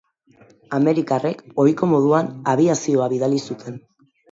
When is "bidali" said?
3.15-3.45